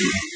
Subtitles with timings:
[0.00, 0.35] You.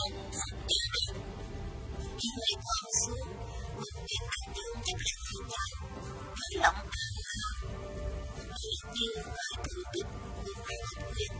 [0.00, 1.14] không thực tế được.
[2.18, 3.28] Những người con xuống,
[3.80, 5.64] một việc ăn thương chắc là không ta
[6.38, 7.54] với lòng an hơn.
[8.56, 10.06] Nghĩ như người tự biết
[10.44, 11.32] người phải học quyền.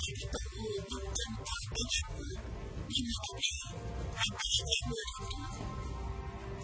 [0.00, 2.34] Khi biết tôi mua những chân tay cái nhà người,
[2.90, 3.54] nhưng mà cái này,
[4.18, 5.50] hai tay dễ mưa được trước.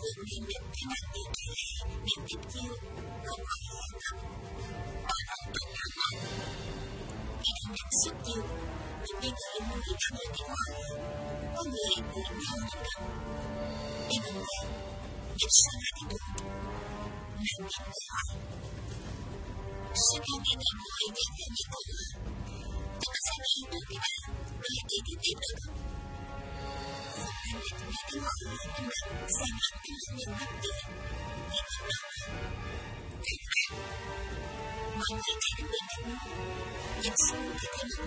[0.01, 1.71] Vượt lên được cái năng điều trị này,
[2.07, 2.73] điều tiếp chiêu,
[3.27, 4.17] không phải là thật.
[5.09, 5.93] Tôi không tự làm
[7.45, 8.47] government support
[9.05, 10.97] to become a electronic life,
[11.45, 12.89] a labeled music.
[14.15, 14.69] Even though
[15.35, 16.25] it's difficult,
[17.45, 18.29] you can fly.
[19.93, 22.09] Singing in a light in the color,
[22.97, 23.97] because I need to be
[24.65, 25.85] rated in the color.
[33.25, 34.84] Thank you.
[34.95, 35.27] 我只记
[35.59, 35.67] 得你，
[37.01, 37.19] 一生
[37.59, 38.01] 只记得我。
[38.05, 38.07] 我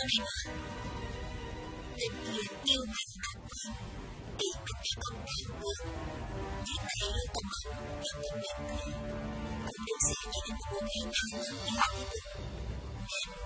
[0.00, 0.24] 内华，
[1.96, 2.28] 宁愿
[2.64, 3.44] 丢命报国，
[4.38, 5.48] 比自己更光荣。
[6.64, 7.70] 你太了不起了，
[8.00, 8.62] 你太了不起了。
[9.60, 10.32] 我用生命换来的，你不要。
[10.32, 10.82] 你用生命换来的，
[11.50, 11.72] 你不要。
[11.80, 11.82] 我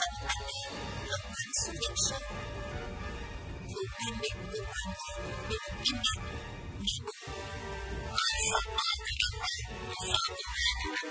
[0.00, 0.60] tay Phạm Mã Lê
[1.10, 2.24] lật bắn xuống dòng sông.
[3.70, 6.22] Thủ an định vừa hoàn thành bị im lặng,
[6.80, 7.18] nghi ngờ.
[8.18, 9.30] Hãy subscribe cho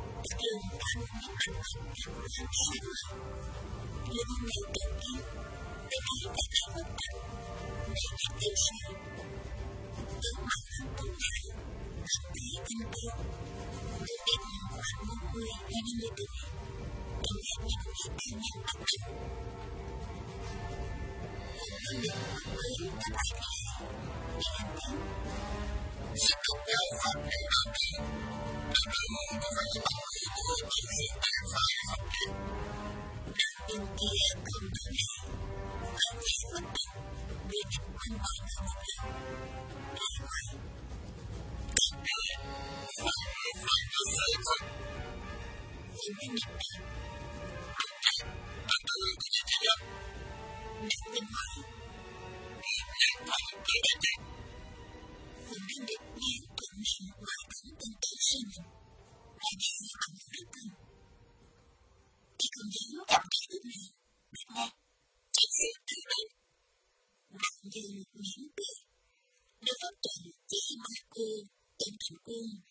[0.21, 3.17] 不求圆满，但求圆满心安；
[4.05, 5.17] 不求名利，
[5.89, 7.03] 但求得心自在。
[7.81, 8.53] 不求虚名，
[10.05, 10.53] 但求名
[10.95, 11.57] 副其实；
[11.97, 13.05] 不求名利，
[17.01, 18.93] 但求名利双收。
[21.31, 23.43] 不求名利，但求名
[24.21, 25.90] 利双收。
[26.13, 31.53] 时刻要发脾气，大家们放心吧，我不会大发
[32.03, 32.27] 脾气。
[33.65, 36.75] 别天天看动漫，看什么动漫？
[37.47, 38.75] 别看恐龙，恐龙。
[39.91, 40.29] 看什么？
[41.61, 41.87] 看
[42.91, 42.99] 三
[43.81, 44.49] 国，三国。
[45.95, 46.59] 天天看，
[47.61, 47.95] 天
[52.71, 54.20] 天看，天天看。
[72.41, 72.70] believe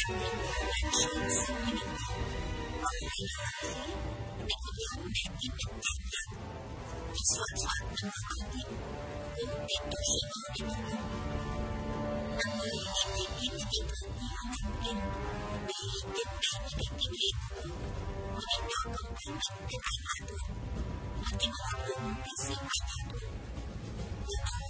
[0.00, 2.08] 人民的生活水平不断提高，
[2.80, 3.84] 安居乐业，
[4.38, 5.92] 民风民品淳朴，
[7.20, 7.62] 村村
[7.96, 8.56] 通公路，
[9.34, 10.96] 户户通电话，
[12.32, 14.96] 男女平等，人人平等，男女平
[16.00, 17.68] 等，人人平等，
[18.30, 20.18] 文明交通，人人遵守，
[21.10, 22.56] 文明交通，人人遵守，文明交通，人人遵
[24.30, 24.59] 守。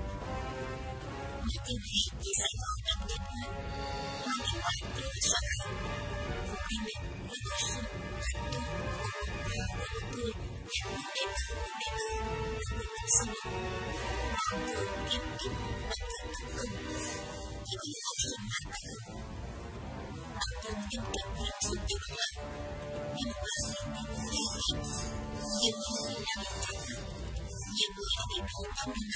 [27.78, 29.14] 业务要你包装能力，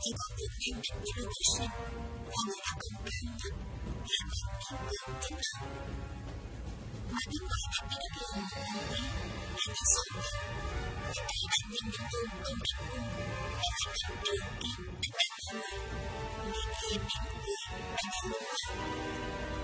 [0.00, 1.60] 结果你根本没落实；
[2.24, 3.60] 方案要你公关，结果
[3.94, 5.60] 你根本听不懂；
[7.04, 8.56] 目标要你拼命，结果
[8.88, 9.00] 你
[9.52, 10.32] 还是松了；
[11.04, 15.60] 态度要你认真，结果你还是不认真；态度要你认真，
[16.80, 18.48] 结果你还是不认
[19.52, 19.63] 真。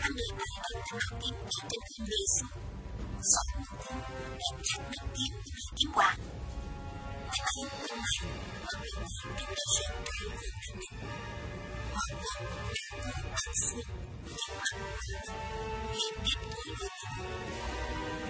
[0.00, 3.86] 他们用鲜血和生命换来了今天的幸福生活。
[3.90, 5.18] 让我们永远铭
[5.76, 6.14] 记他们
[7.30, 8.26] 的功绩，
[8.66, 9.06] 传承
[9.80, 10.98] 他们的精神，
[11.90, 13.78] 弘扬他们的思
[14.30, 18.29] 想，学习他们的精神。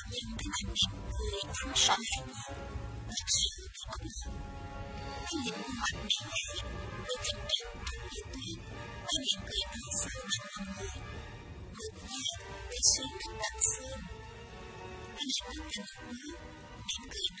[0.00, 0.82] 人民的民主
[1.12, 2.32] 是专政的
[3.04, 4.32] 民主，
[5.20, 6.56] 人民民主是
[7.20, 10.82] 真正的民主，人民可以当家作主，
[11.70, 12.24] 人民可以
[12.80, 13.64] 随时当家，
[15.10, 15.68] 人民的民
[16.88, 17.40] 主应该。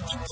[0.00, 0.28] I'm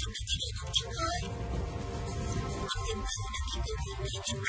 [0.00, 1.04] 从不低头，从不退。
[2.70, 3.52] 从不低
[4.30, 4.48] 头，从不退。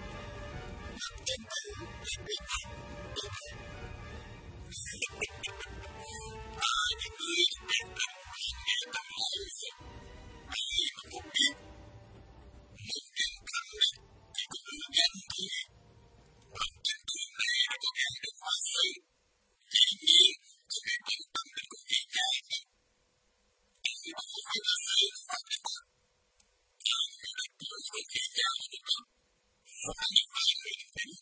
[1.03, 2.67] không tin tưởng thì bị phạt
[3.15, 3.55] bị phạt
[6.57, 6.81] à
[7.17, 7.43] người
[7.77, 8.11] an tâm
[8.65, 9.73] nghe tâm lời vậy
[10.51, 11.55] bởi vì mà muốn biết
[12.87, 13.69] muốn tin tưởng
[14.35, 15.49] thì cũng hứa hẹn thôi
[16.59, 18.85] lòng tin tưởng này đã có hạn được hóa sự
[19.73, 20.33] dĩ nhiên
[20.71, 22.29] không nên quan tâm đến con người nhà
[23.83, 28.49] thì bảo vệ là người không phải là con người đặt tuổi với người nhà
[28.59, 29.07] là được không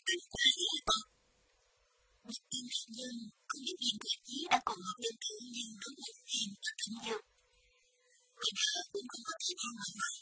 [0.10, 1.04] cánh tay lại bật.
[2.26, 3.16] Một tên nạn nhân
[3.50, 6.72] không biết mình đại trí đã cùng một đêm thư nhưng đối mặt hiền và
[6.80, 7.24] tình dục.
[8.38, 10.16] Người đó cũng không có thể đang ngoài này.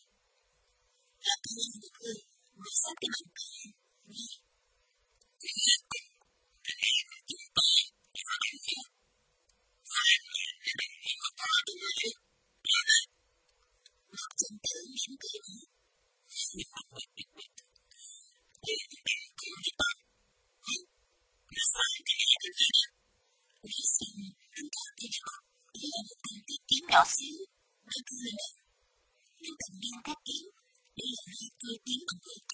[1.26, 2.20] Là tôi nhìn một người,
[2.60, 3.56] mà sát cái bàn tay,
[4.12, 4.28] nghe.
[5.40, 6.10] Tôi nhận định,
[6.70, 7.68] anh ấy là chúng ta,
[8.16, 8.80] là có đồng hồ.
[9.92, 12.16] Và em là cái đồng hồ mà ta đã đưa hết,
[12.74, 13.04] là đây.
[14.16, 15.66] Một chân tử mỉm cười nữa.
[16.34, 17.12] Hãy subscribe
[17.58, 17.90] cho kênh
[18.64, 19.17] Ghiền Mì Gõ Để không bỏ lỡ những video hấp dẫn
[26.88, 27.20] 表示
[27.84, 28.10] 那个
[29.38, 30.34] 日本兵的兵，
[30.96, 32.52] 也有一个兵的位置。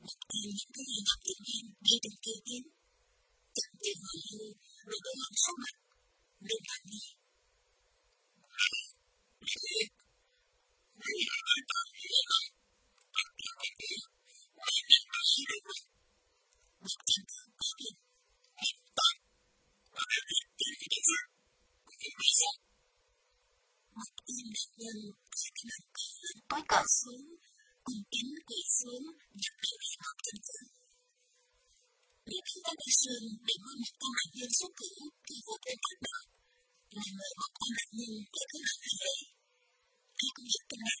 [0.00, 1.48] 那个一个人的兵兵，
[1.84, 2.48] 一个个兵，
[3.54, 5.64] 讲究于那个王上嘛，
[6.40, 6.90] 那个你。
[11.00, 11.22] Thank
[17.30, 17.47] you.
[24.88, 24.98] dân
[25.40, 27.24] sẽ kết hợp tốt hơn với cõi xuống,
[27.86, 29.04] cùng kính quỳ xuống
[29.40, 30.64] nhập vào đại học chân dân.
[32.28, 34.92] Nếu chúng ta đi sương để mua một con nạn nhân xuất cũ
[35.26, 36.26] thì vô cùng cảm động.
[36.96, 39.18] Là mời một con nạn nhân để cứu nạn người ấy.
[40.22, 41.00] Ai cũng biết tình nạn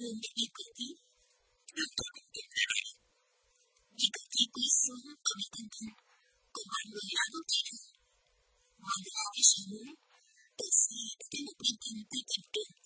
[0.00, 0.16] のん。
[0.16, 0.96] びりこび、
[1.76, 1.92] なん。
[1.92, 2.96] とこびられる。
[3.92, 7.84] 見かけこそ飛び込む、困るのやのきる。
[8.80, 9.04] まる
[9.44, 9.76] しょ、
[10.56, 12.79] といでもびび。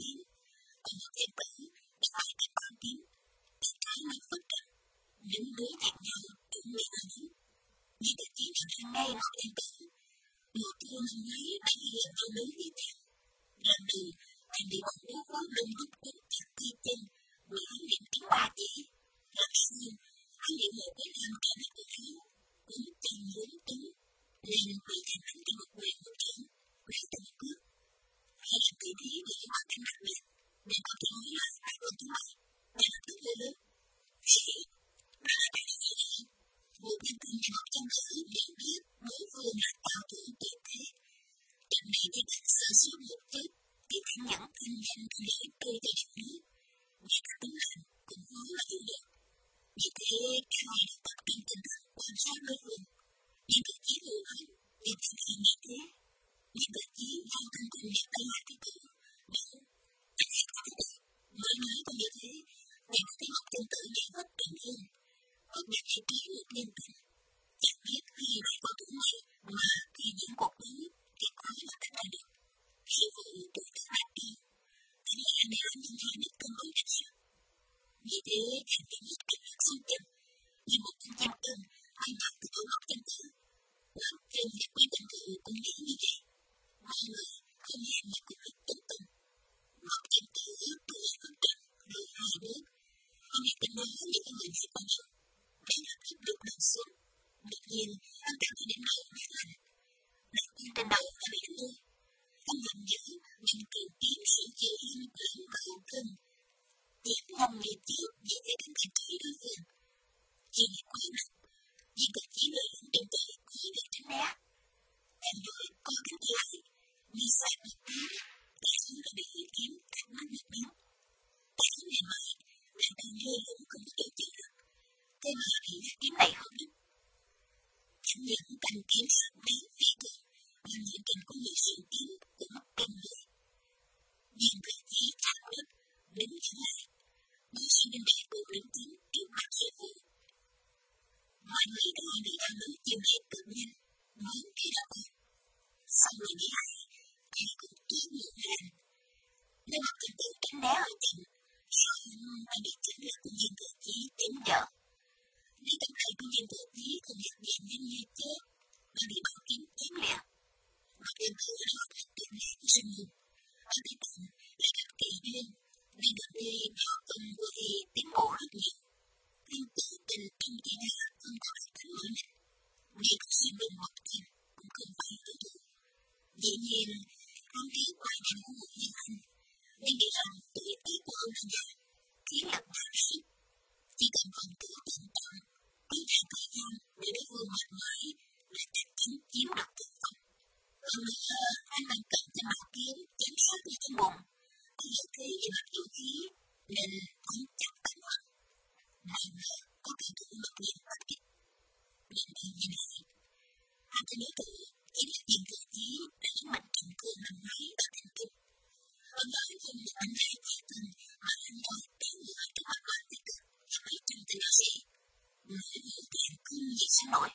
[216.97, 217.31] xin lỗi.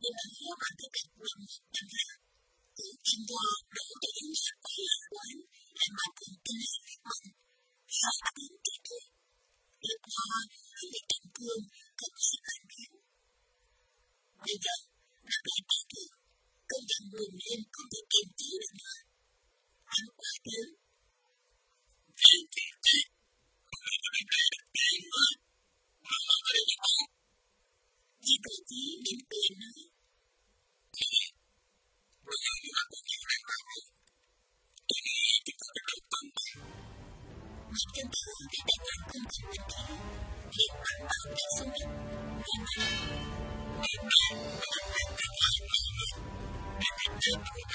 [0.00, 1.36] Nhưng mà nếu bạn cứ đặt mình
[1.74, 2.06] thành ra,
[2.76, 3.44] cứ thành ra
[3.74, 5.40] để cho đến việc quay lại của anh,
[5.78, 7.26] làm bạn cùng tư lý với mình,
[8.00, 9.04] rồi bạn đến trẻ tuổi.
[9.88, 10.24] Lúc đó,
[10.78, 11.62] anh bị trầm cương,
[11.98, 12.90] cực kỳ phản biến.
[14.44, 14.74] Bây giờ,
[15.28, 16.08] đã lại trẻ tuổi,
[16.70, 18.98] công giận buồn lên không thể kiềm chế được nữa.
[19.96, 20.68] Anh quá lớn.
[22.30, 23.02] Anh trẻ tuổi,
[23.68, 25.26] không phải là bạn trẻ được tiền mà,
[26.06, 27.21] mà không phải là bạn
[28.22, 29.90] 一百一零八一。
[30.94, 31.02] 一，
[32.22, 33.50] 我要与阿公有联络，
[34.86, 36.38] 一年一定找得到帮忙。
[37.66, 38.14] 我跟他
[38.46, 39.74] 一起办公室问题，
[40.54, 41.74] 你安排的什么？
[41.82, 42.78] 你们，
[43.82, 46.22] 你们，我们安排的很好的，
[46.78, 47.66] 你们真不一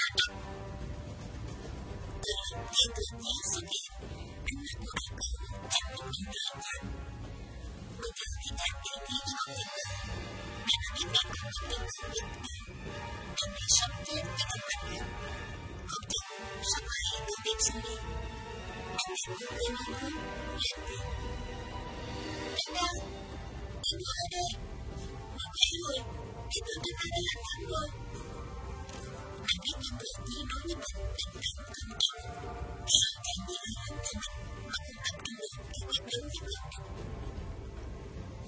[2.24, 2.26] 对，
[2.56, 3.76] 一个年轻人，
[4.48, 5.20] 跟那个阿公，
[5.68, 6.96] 他们两个人。
[7.98, 8.38] An toàn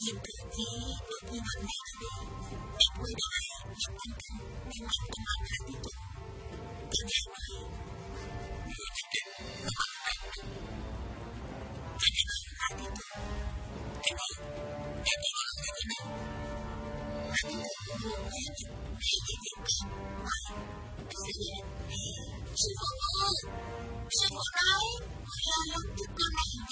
[0.03, 0.64] 你不急，你
[1.28, 2.01] 不能离开，
[2.48, 4.24] 因为他呀，你根本
[4.64, 5.86] 你根本还看不懂，
[6.88, 7.36] 但是呢，
[8.64, 10.48] 你一定得慢慢看懂，
[12.01, 12.96] 看看他看不懂，
[14.01, 14.22] 对吧？
[15.05, 16.09] 看懂了，看懂了，
[17.28, 18.64] 看懂了，我们也没有准
[19.61, 19.84] 备，
[20.24, 20.57] 哎，
[21.05, 21.44] 不是你，
[21.90, 23.12] 你是我吗？
[24.09, 24.59] 是我吗？
[25.20, 26.64] 我要要不管你，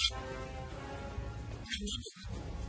[1.69, 2.68] 看懂了。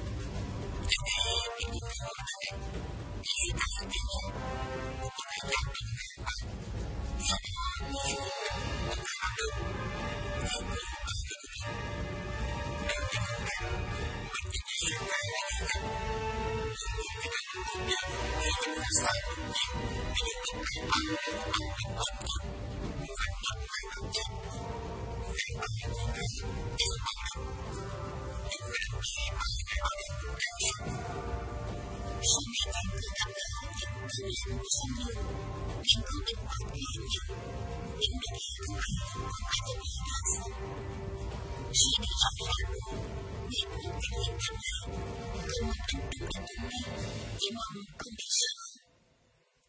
[47.51, 47.59] 希望
[47.99, 48.47] 更理想。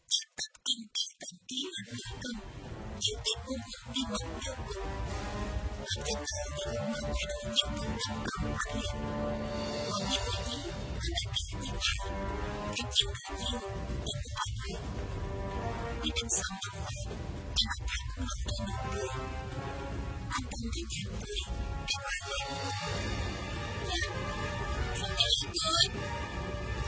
[0.07, 0.87] 他的定义
[1.19, 2.25] 本地而流动，
[2.95, 4.79] 有点不一样的流动。
[5.83, 7.91] 他的可能梦回的有点
[8.23, 8.87] 更可怜，
[9.83, 10.51] 我以为你
[10.95, 12.07] 可能比你好，
[12.71, 14.79] 但有可能我不爱你。
[16.03, 16.79] 你的想法，
[17.51, 18.79] 他太过了的努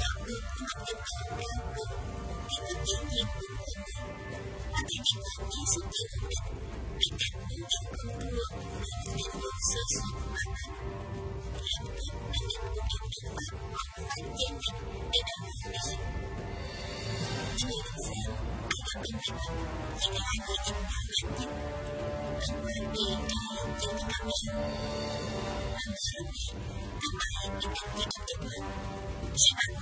[0.00, 1.90] đạt được những thành tích cao cao hơn
[2.48, 4.08] để thực hiện nhiệm vụ của mình.
[4.72, 6.04] Và các em học kỹ xúc thể
[7.00, 8.44] những thành công thua
[8.80, 10.74] những thành công sơ sót mà thành.
[11.70, 14.56] Làm tốt là những của em được phát hoặc phát gian định
[15.12, 15.96] để đạt được lợi.
[17.56, 18.30] Nhiều lần xem,
[18.70, 19.58] khi gặp bên cạnh anh,
[20.00, 21.50] chỉ là hai người em nhỏ hạnh nhất.
[22.46, 24.46] Anh quên đi cái lòng yêu của các.
[25.82, 26.44] Anh hứa mẹ,
[27.02, 28.64] các bạn những thành tích của mình.
[29.42, 29.70] Sẽ ăn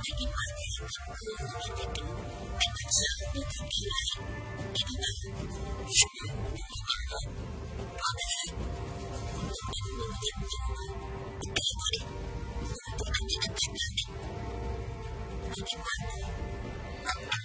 [0.00, 4.24] 的まで服を見てと、形を見てきない。
[4.70, 10.16] 今、そのまま、バブル、本当にもう、
[11.40, 14.08] 一回これ、本当になってない。
[15.50, 17.40] でも、あの、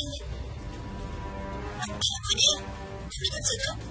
[0.00, 0.39] Thank you.
[1.80, 3.90] สวัสดีครับ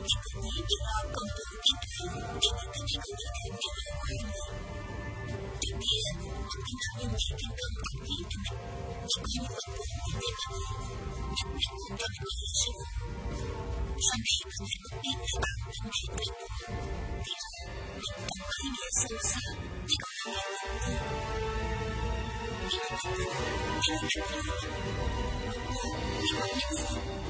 [0.00, 2.08] 一个人为了共同的爱，
[2.40, 4.32] 建立一个共同的未来。
[5.60, 5.84] 今天，
[6.20, 8.48] 我们纪念这个共同的未来，
[8.80, 12.80] 一个共同的未来，一个共同的希望。
[14.00, 16.24] 生命中的每一个明天，都值得
[18.00, 18.64] 我们
[18.96, 19.30] 珍惜。
[19.84, 20.96] 一个人的孤独，
[22.68, 23.22] 一个人的
[23.82, 24.48] 坚强，一
[26.30, 27.29] 个人的坚强。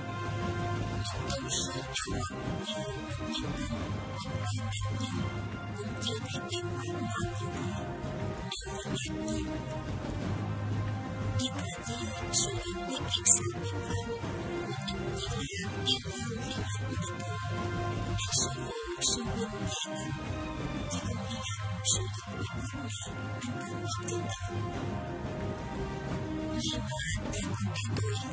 [1.03, 1.15] Thank
[9.09, 10.50] you.
[11.41, 11.65] 一个人，
[12.31, 13.33] 心里一次
[13.63, 13.89] 平凡，
[15.17, 15.53] 一个人，
[15.85, 17.25] 一生里难得。
[18.13, 18.69] 一个人，
[19.01, 19.81] 心中一片，
[20.85, 21.33] 一个人，
[21.81, 22.93] 心中一片。
[26.51, 28.29] 一个人，心中一片。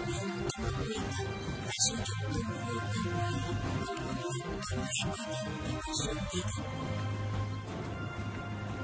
[0.00, 1.04] 一个人，
[1.70, 2.56] 心中一片。
[3.80, 6.54] 一个人，心中一片。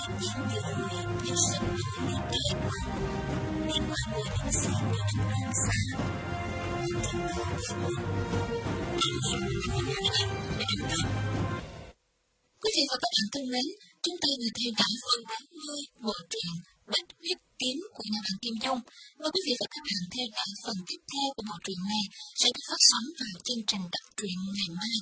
[0.08, 0.44] Người xem
[5.52, 5.86] xa anh
[9.78, 9.88] em
[10.58, 10.66] để
[12.62, 13.66] Quý vị và các bạn thân mến,
[14.04, 16.52] chúng ta vừa theo dõi phần 40 bộ truyện
[16.92, 18.80] Bách huyết kiếm của nhà văn Kim Dung
[19.20, 22.04] và quý vị và các bạn theo dõi phần tiếp theo của bộ truyện này
[22.40, 24.96] sẽ được phát sóng vào chương trình đọc truyện ngày mai.